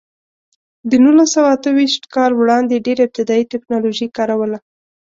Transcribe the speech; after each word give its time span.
د 0.89 0.91
نولس 1.03 1.29
سوه 1.35 1.49
اته 1.55 1.69
ویشت 1.77 2.03
کال 2.15 2.31
وړاندې 2.35 2.83
ډېره 2.85 3.01
ابتدايي 3.05 3.43
ټکنالوژي 3.53 4.07
کار 4.17 4.29
وله. 4.37 4.59